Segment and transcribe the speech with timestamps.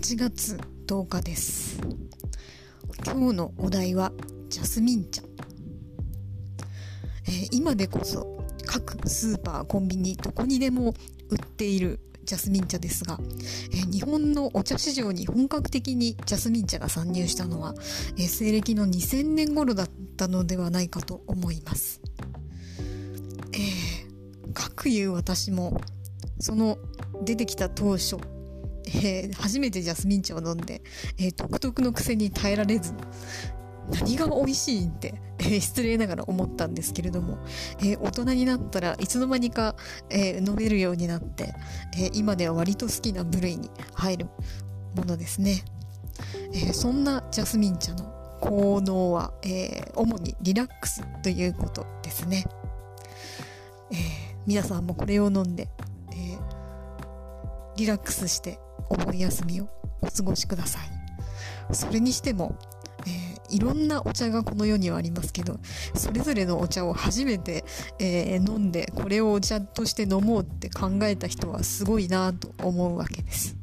[0.00, 1.78] 8月10日です
[3.04, 4.12] 今日のお題は
[4.48, 5.20] ジャスミン茶、
[7.28, 10.94] えー、今でこそ各スーパーコンビニどこにでも
[11.28, 17.74] 売っているジャスミン茶ですが、えー、日本のお茶市場に本格的にジャスミン茶が参入したのは、
[18.16, 22.00] えー、西暦の2000年頃だったのではないかと思います。
[23.52, 25.78] えー、かくいう私も
[26.38, 26.78] その
[27.22, 28.16] 出てきた当初
[28.94, 30.82] えー、初めてジャスミン茶を飲んで、
[31.18, 32.94] えー、独特の癖に耐えられず、
[33.90, 37.38] 何が美味しいって、えー、失礼ながら思ったんですけれども、
[37.82, 39.74] え大人になったらいつの間にか、
[40.10, 41.54] え飲めるようになって、
[41.96, 44.26] え今では割と好きな部類に入る
[44.96, 45.64] ものですね。
[46.52, 52.44] えそんなジャスミン茶の効能は、え主にリラックスということですね。
[53.90, 53.96] え
[54.46, 55.68] 皆さんもこれを飲んで、
[56.12, 56.38] え
[57.76, 58.60] リラックスして
[58.90, 59.68] お盆休みを
[60.02, 61.74] お過ごしください。
[61.74, 62.58] それにしても、
[63.06, 65.58] えー、いろんなお茶がこの世にはありますけど、
[65.94, 67.64] それぞれのお茶を初めて、
[67.98, 73.56] えー、飲んで、これをお茶として飲もうって考えた人はすごいなと思うわけです。